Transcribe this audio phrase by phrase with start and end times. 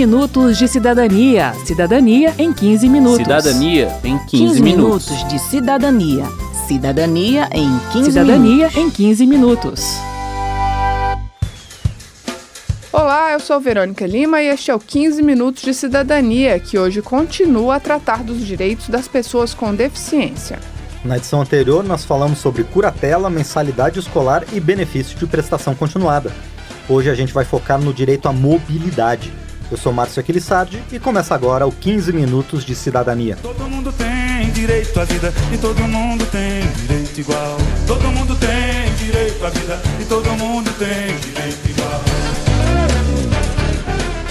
[0.00, 1.52] minutos de cidadania.
[1.66, 3.18] Cidadania em 15 minutos.
[3.18, 5.10] Cidadania em 15, 15 minutos.
[5.10, 6.24] minutos de cidadania.
[6.66, 8.76] Cidadania em 15 Cidadania minutos.
[8.76, 9.84] em 15 minutos.
[12.90, 17.02] Olá, eu sou Verônica Lima e este é o 15 Minutos de Cidadania, que hoje
[17.02, 20.58] continua a tratar dos direitos das pessoas com deficiência.
[21.04, 26.32] Na edição anterior, nós falamos sobre curatela, mensalidade escolar e benefício de prestação continuada.
[26.88, 29.30] Hoje a gente vai focar no direito à mobilidade.
[29.70, 33.38] Eu sou Márcio Aquilissardi e começa agora o 15 Minutos de Cidadania.
[33.40, 37.56] Todo mundo tem direito à vida e todo mundo tem direito igual.
[37.86, 42.00] Todo mundo tem direito à vida e todo mundo tem direito igual.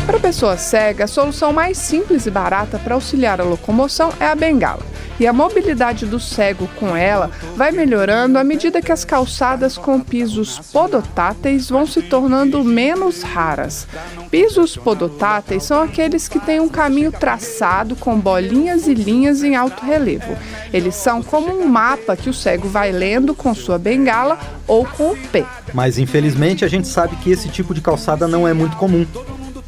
[0.05, 4.25] Para a pessoa cega, a solução mais simples e barata para auxiliar a locomoção é
[4.25, 4.83] a bengala.
[5.19, 9.99] E a mobilidade do cego com ela vai melhorando à medida que as calçadas com
[9.99, 13.85] pisos podotáteis vão se tornando menos raras.
[14.31, 19.85] Pisos podotáteis são aqueles que têm um caminho traçado com bolinhas e linhas em alto
[19.85, 20.38] relevo.
[20.71, 25.11] Eles são como um mapa que o cego vai lendo com sua bengala ou com
[25.11, 25.45] o pé.
[25.73, 29.05] Mas infelizmente a gente sabe que esse tipo de calçada não é muito comum.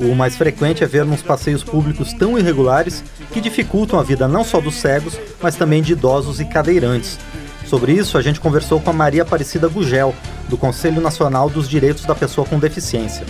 [0.02, 4.44] O mais frequente é ver nos passeios públicos tão irregulares que dificultam a vida não
[4.44, 7.20] só dos cegos, mas também de idosos e cadeirantes.
[7.68, 10.16] Sobre isso, a gente conversou com a Maria Aparecida Gugel,
[10.50, 13.28] do Conselho Nacional dos Direitos da Pessoa com Deficiência.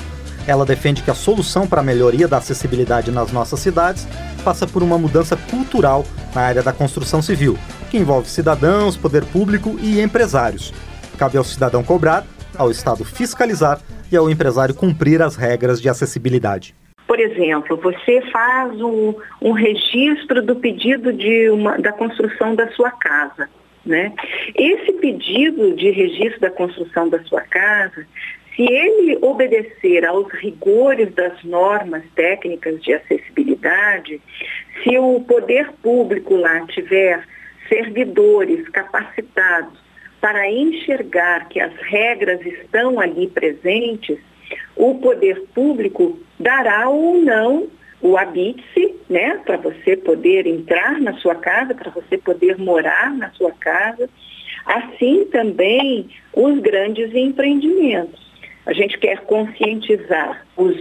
[0.47, 4.07] Ela defende que a solução para a melhoria da acessibilidade nas nossas cidades
[4.41, 9.77] passa por uma mudança cultural na área da construção civil, que envolve cidadãos, poder público
[9.81, 10.73] e empresários.
[11.17, 12.25] Cabe ao cidadão cobrar,
[12.57, 16.75] ao Estado fiscalizar e ao empresário cumprir as regras de acessibilidade.
[17.07, 22.91] Por exemplo, você faz um, um registro do pedido de uma, da construção da sua
[22.91, 23.49] casa.
[23.85, 24.13] Né?
[24.55, 28.05] Esse pedido de registro da construção da sua casa,
[28.55, 34.21] se ele obedecer aos rigores das normas técnicas de acessibilidade,
[34.83, 37.23] se o poder público lá tiver
[37.67, 39.79] servidores capacitados
[40.21, 44.19] para enxergar que as regras estão ali presentes,
[44.75, 47.67] o poder público dará ou não
[47.99, 53.29] o habite, né, para você poder entrar na sua casa, para você poder morar na
[53.31, 54.09] sua casa,
[54.65, 58.19] assim também os grandes empreendimentos.
[58.65, 60.75] A gente quer conscientizar os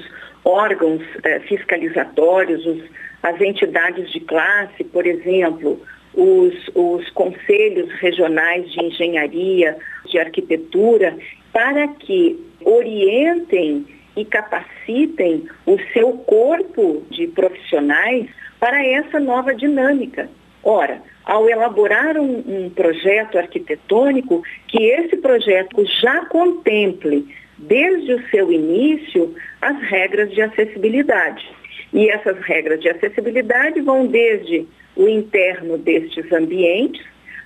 [0.44, 2.82] órgãos eh, fiscalizatórios, os,
[3.22, 5.80] as entidades de classe, por exemplo,
[6.14, 9.76] os, os conselhos regionais de engenharia,
[10.06, 11.16] de arquitetura,
[11.52, 18.26] para que orientem e capacitem o seu corpo de profissionais
[18.58, 20.28] para essa nova dinâmica.
[20.62, 27.26] Ora, ao elaborar um, um projeto arquitetônico, que esse projeto já contemple,
[27.56, 31.48] desde o seu início, as regras de acessibilidade.
[31.92, 34.66] E essas regras de acessibilidade vão desde
[35.00, 37.00] o interno destes ambientes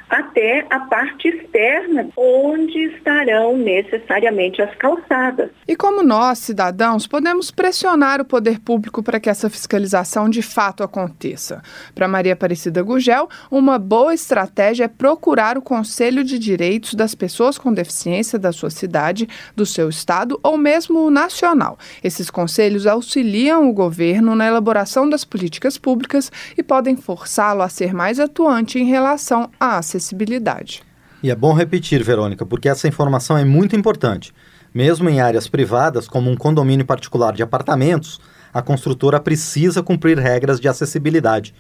[0.08, 5.50] até a parte externa, onde estarão necessariamente as calçadas.
[5.66, 10.82] E como nós, cidadãos, podemos pressionar o poder público para que essa fiscalização de fato
[10.82, 11.62] aconteça?
[11.94, 17.56] Para Maria Aparecida Gugel, uma boa estratégia é procurar o Conselho de Direitos das Pessoas
[17.56, 21.78] com Deficiência da sua cidade, do seu estado ou mesmo nacional.
[22.02, 27.94] Esses conselhos auxiliam o governo na elaboração das políticas públicas e podem forçá-lo a ser
[27.94, 30.82] mais atuante em relação à acessibilidade.
[31.22, 34.34] E é bom repetir, Verônica, porque essa informação é muito importante.
[34.74, 38.20] Mesmo em áreas privadas, como um condomínio particular de apartamentos,
[38.52, 41.54] a construtora precisa cumprir regras de acessibilidade.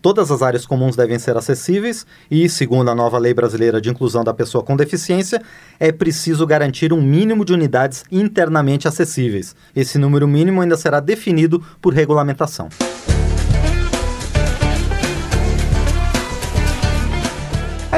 [0.00, 4.22] Todas as áreas comuns devem ser acessíveis e, segundo a nova Lei Brasileira de Inclusão
[4.22, 5.42] da Pessoa com Deficiência,
[5.80, 9.56] é preciso garantir um mínimo de unidades internamente acessíveis.
[9.74, 12.68] Esse número mínimo ainda será definido por regulamentação.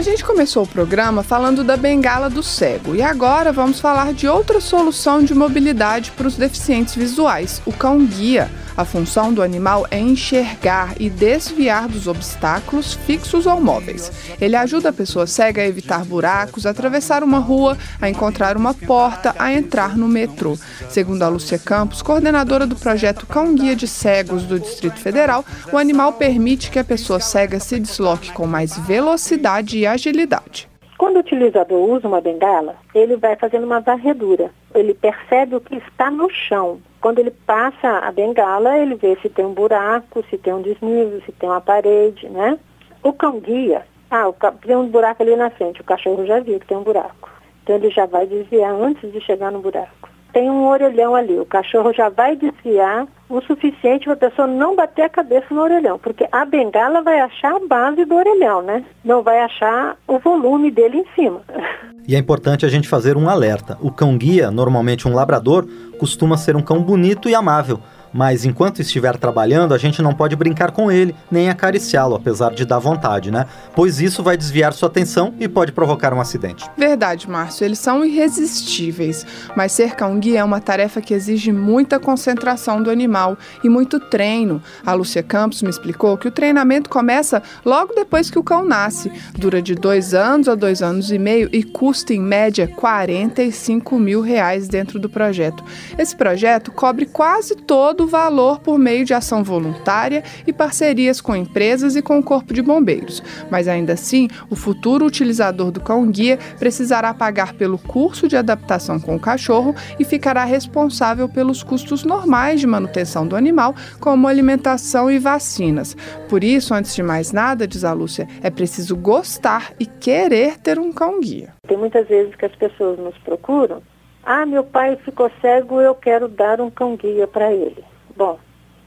[0.01, 4.27] A gente começou o programa falando da bengala do cego e agora vamos falar de
[4.27, 8.51] outra solução de mobilidade para os deficientes visuais, o cão-guia.
[8.81, 14.11] A função do animal é enxergar e desviar dos obstáculos fixos ou móveis.
[14.41, 18.73] Ele ajuda a pessoa cega a evitar buracos, a atravessar uma rua, a encontrar uma
[18.73, 20.57] porta, a entrar no metrô.
[20.89, 25.77] Segundo a Lúcia Campos, coordenadora do projeto Cão Guia de Cegos do Distrito Federal, o
[25.77, 30.71] animal permite que a pessoa cega se desloque com mais velocidade e agilidade.
[30.97, 34.51] Quando o utilizador usa uma bengala, ele vai fazendo uma varredura.
[34.75, 36.81] Ele percebe o que está no chão.
[37.01, 41.23] Quando ele passa a bengala, ele vê se tem um buraco, se tem um desnível,
[41.25, 42.59] se tem uma parede, né?
[43.03, 44.53] O cão-guia, ah, o ca...
[44.53, 47.31] tem um buraco ali na frente, o cachorro já viu que tem um buraco.
[47.63, 50.11] Então ele já vai desviar antes de chegar no buraco.
[50.33, 54.75] Tem um orelhão ali, o cachorro já vai desviar o suficiente para a pessoa não
[54.75, 58.85] bater a cabeça no orelhão, porque a bengala vai achar a base do orelhão, né?
[59.05, 61.43] Não vai achar o volume dele em cima.
[62.09, 63.79] E é importante a gente fazer um alerta.
[63.81, 67.79] O cão guia, normalmente um labrador, costuma ser um cão bonito e amável
[68.13, 72.65] mas enquanto estiver trabalhando, a gente não pode brincar com ele, nem acariciá-lo, apesar de
[72.65, 73.47] dar vontade, né?
[73.75, 76.69] Pois isso vai desviar sua atenção e pode provocar um acidente.
[76.77, 79.27] Verdade, Márcio, eles são irresistíveis,
[79.57, 84.63] mas ser cão-guia é uma tarefa que exige muita concentração do animal e muito treino.
[84.85, 89.11] A Lúcia Campos me explicou que o treinamento começa logo depois que o cão nasce,
[89.37, 94.21] dura de dois anos a dois anos e meio e custa em média 45 mil
[94.21, 95.65] reais dentro do projeto.
[95.99, 101.37] Esse projeto cobre quase todo do valor por meio de ação voluntária e parcerias com
[101.37, 103.23] empresas e com o Corpo de Bombeiros.
[103.51, 109.17] Mas ainda assim, o futuro utilizador do cão-guia precisará pagar pelo curso de adaptação com
[109.17, 115.19] o cachorro e ficará responsável pelos custos normais de manutenção do animal, como alimentação e
[115.19, 115.95] vacinas.
[116.27, 120.79] Por isso, antes de mais nada, diz a Lúcia, é preciso gostar e querer ter
[120.79, 121.53] um cão-guia.
[121.69, 123.83] Tem muitas vezes que as pessoas nos procuram
[124.25, 127.83] ah, meu pai ficou cego, eu quero dar um cão-guia para ele.
[128.17, 128.39] Bom,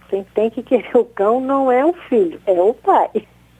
[0.10, 3.10] quem tem que querer o cão não é o filho, é o pai.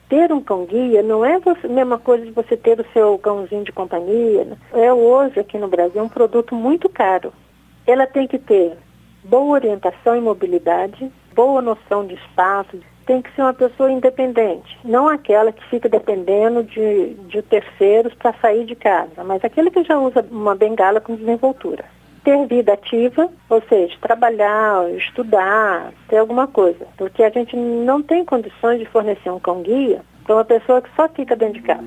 [0.08, 3.72] Ter um cão-guia não é a mesma coisa de você ter o seu cãozinho de
[3.72, 4.44] companhia.
[4.44, 4.56] Né?
[4.72, 7.32] É hoje, aqui no Brasil, um produto muito caro.
[7.86, 8.76] Ela tem que ter
[9.24, 15.08] boa orientação e mobilidade, boa noção de espaço, tem que ser uma pessoa independente, não
[15.08, 19.98] aquela que fica dependendo de, de terceiros para sair de casa, mas aquele que já
[19.98, 21.84] usa uma bengala com desenvoltura.
[22.22, 28.24] Ter vida ativa, ou seja, trabalhar, estudar, ter alguma coisa, porque a gente não tem
[28.24, 31.84] condições de fornecer um cão-guia para uma pessoa que só fica dentro de casa.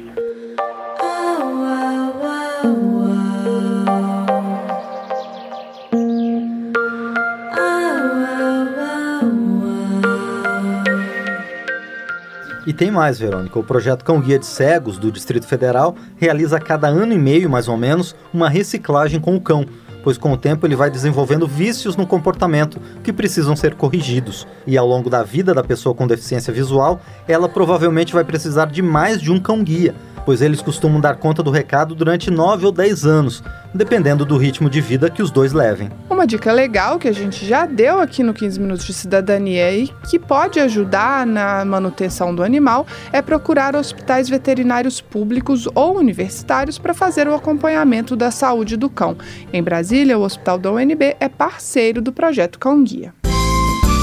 [12.78, 13.58] Tem mais, Verônica.
[13.58, 17.50] O projeto Cão Guia de Cegos do Distrito Federal realiza a cada ano e meio,
[17.50, 19.66] mais ou menos, uma reciclagem com o cão,
[20.04, 24.48] pois com o tempo ele vai desenvolvendo vícios no comportamento que precisam ser corrigidos.
[24.68, 28.84] E ao longo da vida da pessoa com deficiência visual, ela provavelmente vai precisar de
[28.84, 29.96] mais de um cão guia,
[30.28, 33.42] pois eles costumam dar conta do recado durante 9 ou 10 anos,
[33.74, 35.90] dependendo do ritmo de vida que os dois levem.
[36.10, 39.88] Uma dica legal que a gente já deu aqui no 15 Minutos de Cidadania e
[40.10, 46.94] que pode ajudar na manutenção do animal é procurar hospitais veterinários públicos ou universitários para
[46.94, 49.16] fazer o acompanhamento da saúde do cão.
[49.54, 53.14] Em Brasília, o Hospital da UNB é parceiro do projeto Cão Guia.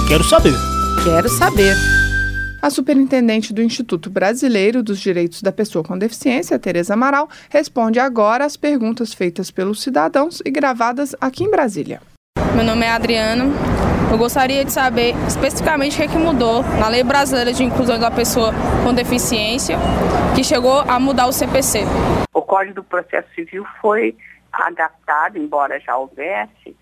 [0.08, 0.54] Quero saber.
[1.04, 2.03] Quero saber.
[2.64, 8.46] A superintendente do Instituto Brasileiro dos Direitos da Pessoa com Deficiência, Tereza Amaral, responde agora
[8.46, 12.00] às perguntas feitas pelos cidadãos e gravadas aqui em Brasília.
[12.56, 13.44] Meu nome é Adriana.
[14.10, 17.98] Eu gostaria de saber especificamente o que, é que mudou na Lei Brasileira de Inclusão
[17.98, 18.50] da Pessoa
[18.82, 19.76] com Deficiência,
[20.34, 21.80] que chegou a mudar o CPC.
[22.32, 24.16] O Código do Processo Civil foi
[24.50, 26.74] adaptado, embora já houvesse,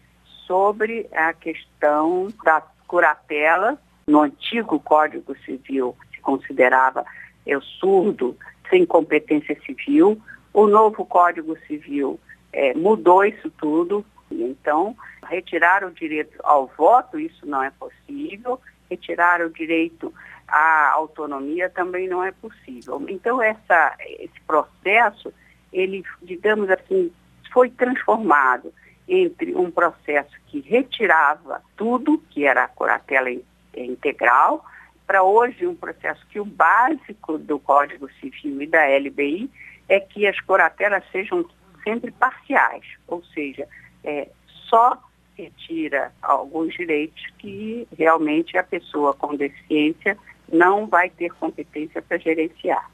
[0.46, 3.76] sobre a questão da curatela
[4.06, 7.04] no antigo Código Civil se considerava
[7.46, 8.36] eu surdo,
[8.70, 10.20] sem competência civil.
[10.52, 12.18] O novo Código Civil
[12.52, 14.04] é, mudou isso tudo.
[14.30, 14.96] Então,
[15.28, 18.60] retirar o direito ao voto, isso não é possível.
[18.88, 20.12] Retirar o direito
[20.48, 23.04] à autonomia também não é possível.
[23.08, 25.32] Então, essa, esse processo,
[25.72, 27.12] ele, digamos assim,
[27.52, 28.72] foi transformado
[29.08, 33.28] entre um processo que retirava tudo, que era a curatela
[33.76, 34.64] integral,
[35.06, 39.50] para hoje um processo que o básico do Código Civil e da LBI
[39.88, 41.44] é que as curatelas sejam
[41.82, 43.66] sempre parciais, ou seja,
[44.04, 44.28] é,
[44.68, 44.96] só
[45.36, 50.16] retira alguns direitos que realmente a pessoa com deficiência
[50.50, 52.88] não vai ter competência para gerenciar.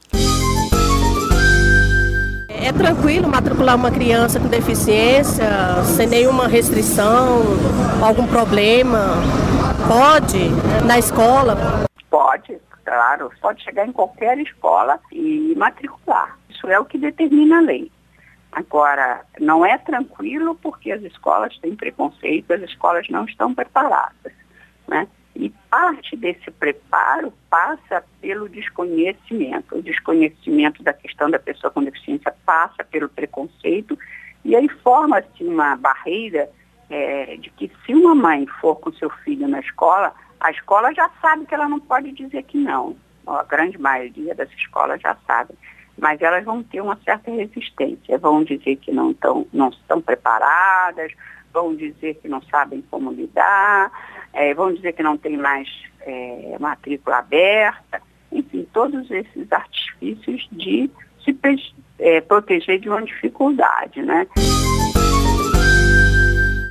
[2.61, 5.47] É tranquilo matricular uma criança com deficiência,
[5.83, 7.39] sem nenhuma restrição,
[8.03, 9.13] algum problema?
[9.87, 10.49] Pode?
[10.85, 11.55] Na escola?
[12.09, 13.31] Pode, claro.
[13.41, 16.37] Pode chegar em qualquer escola e matricular.
[16.49, 17.89] Isso é o que determina a lei.
[18.51, 24.33] Agora, não é tranquilo porque as escolas têm preconceito, as escolas não estão preparadas.
[24.87, 25.07] Né?
[25.69, 29.77] Parte desse preparo passa pelo desconhecimento.
[29.77, 33.97] O desconhecimento da questão da pessoa com deficiência passa pelo preconceito
[34.43, 36.49] e aí forma-se uma barreira
[36.89, 41.09] é, de que se uma mãe for com seu filho na escola, a escola já
[41.21, 42.95] sabe que ela não pode dizer que não.
[43.27, 45.55] A grande maioria das escolas já sabem.
[45.99, 51.11] Mas elas vão ter uma certa resistência, vão dizer que não, tão, não estão preparadas,
[51.53, 53.91] vão dizer que não sabem como lidar.
[54.33, 55.67] é, vamos dizer que não tem mais
[56.01, 58.01] é, matrícula aberta,
[58.31, 60.89] enfim, todos esses artifícios de
[61.23, 61.37] se
[61.99, 64.25] é, proteger de uma dificuldade, né?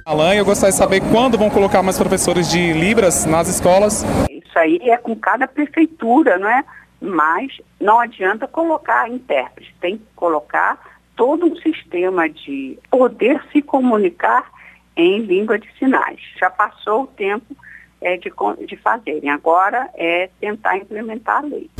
[0.05, 4.07] Alain, eu gostaria de saber quando vão colocar mais professores de Libras nas escolas.
[4.31, 6.65] Isso aí é com cada prefeitura, não é?
[7.01, 14.51] Mas não adianta colocar intérprete, tem que colocar todo um sistema de poder se comunicar
[14.97, 16.21] em língua de sinais.
[16.39, 17.57] Já passou o tempo
[18.01, 18.33] é, de,
[18.67, 21.71] de fazerem, agora é tentar implementar a lei.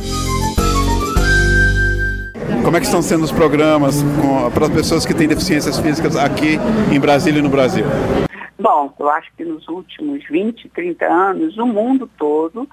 [2.63, 6.15] Como é que estão sendo os programas com, para as pessoas que têm deficiências físicas
[6.15, 6.57] aqui
[6.93, 7.85] em Brasília e no Brasil?
[8.59, 12.69] Bom, eu acho que nos últimos 20, 30 anos, o mundo todo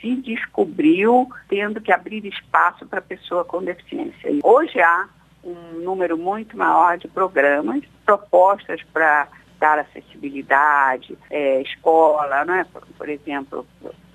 [0.00, 4.30] se descobriu tendo que abrir espaço para pessoa com deficiência.
[4.42, 5.08] Hoje há
[5.44, 9.28] um número muito maior de programas, propostas para
[9.58, 12.64] dar acessibilidade, é, escola, não é?
[12.64, 13.66] por, por exemplo,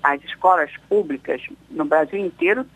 [0.02, 1.40] as escolas públicas
[1.70, 2.66] no Brasil inteiro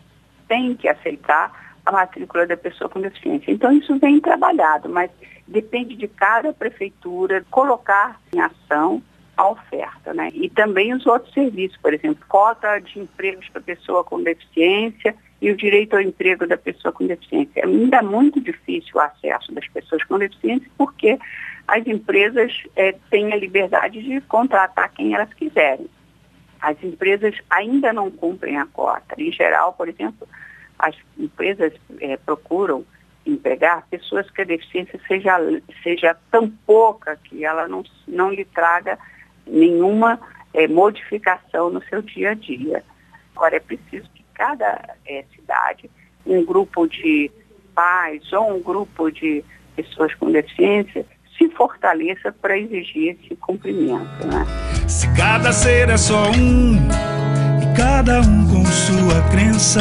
[0.49, 3.51] têm que aceitar a matrícula da pessoa com deficiência.
[3.51, 5.11] Então, isso vem trabalhado, mas
[5.47, 9.03] depende de cada prefeitura colocar em ação
[9.41, 10.13] a oferta.
[10.13, 10.31] Né?
[10.35, 15.51] E também os outros serviços, por exemplo, cota de empregos para pessoa com deficiência e
[15.51, 17.65] o direito ao emprego da pessoa com deficiência.
[17.65, 21.19] Ainda é muito difícil o acesso das pessoas com deficiência porque
[21.67, 25.89] as empresas é, têm a liberdade de contratar quem elas quiserem.
[26.61, 29.15] As empresas ainda não cumprem a cota.
[29.17, 30.29] Em geral, por exemplo,
[30.79, 32.85] as empresas é, procuram
[33.25, 35.39] empregar pessoas que a deficiência seja,
[35.83, 38.99] seja tão pouca que ela não, não lhe traga
[39.51, 40.21] nenhuma
[40.55, 42.83] é, modificação no seu dia a dia.
[43.35, 45.91] Agora, é preciso que cada é, cidade,
[46.27, 47.31] um grupo de
[47.75, 49.45] pais ou um grupo de
[49.77, 54.27] pessoas com deficiência, se fortaleça para exigir esse cumprimento.
[54.27, 54.47] Né?
[54.87, 59.81] Se cada ser é só um, e cada um com sua crença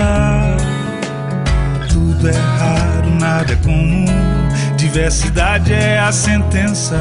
[2.19, 4.05] tudo é raro, nada é comum.
[4.75, 6.97] Diversidade é a sentença.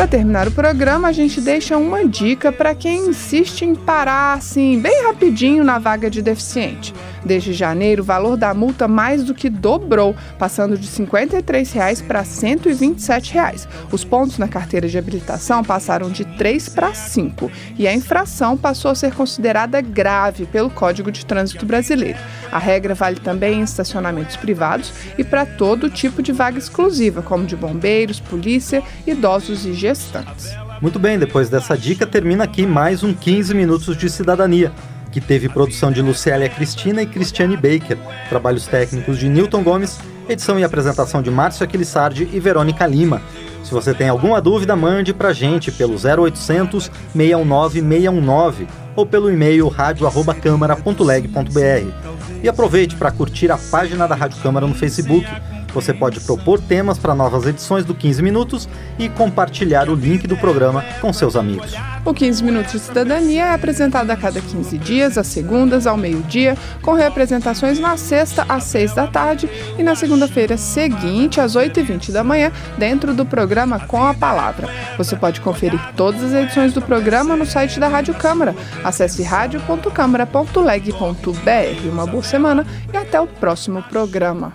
[0.00, 4.80] Para terminar o programa, a gente deixa uma dica para quem insiste em parar assim,
[4.80, 6.94] bem rapidinho na vaga de deficiente.
[7.24, 12.24] Desde janeiro, o valor da multa mais do que dobrou, passando de R$ 53 para
[12.24, 13.68] 127 reais.
[13.92, 18.90] Os pontos na carteira de habilitação passaram de 3 para 5 e a infração passou
[18.90, 22.18] a ser considerada grave pelo Código de Trânsito Brasileiro.
[22.50, 27.46] A regra vale também em estacionamentos privados e para todo tipo de vaga exclusiva, como
[27.46, 30.50] de bombeiros, polícia, idosos e gestantes.
[30.80, 34.72] Muito bem, depois dessa dica, termina aqui mais um 15 Minutos de Cidadania
[35.10, 37.98] que teve produção de Lucélia Cristina e Cristiane Baker,
[38.28, 39.98] trabalhos técnicos de Newton Gomes,
[40.28, 43.20] edição e apresentação de Márcio Aquilissardi e Verônica Lima.
[43.64, 49.68] Se você tem alguma dúvida, mande pra gente pelo 0800 619 619 ou pelo e-mail
[49.68, 52.10] radio@câmara.leg.br.
[52.42, 55.26] E aproveite para curtir a página da Rádio Câmara no Facebook
[55.72, 60.36] você pode propor temas para novas edições do 15 Minutos e compartilhar o link do
[60.36, 61.74] programa com seus amigos.
[62.04, 66.56] O 15 Minutos de Cidadania é apresentado a cada 15 dias, às segundas, ao meio-dia,
[66.80, 69.48] com representações na sexta, às 6 da tarde
[69.78, 74.68] e na segunda-feira seguinte, às 8h20 da manhã, dentro do programa Com a Palavra.
[74.96, 78.54] Você pode conferir todas as edições do programa no site da Rádio Câmara.
[78.82, 81.88] Acesse radio.câmara.leg.br.
[81.90, 84.54] Uma boa semana e até o próximo programa.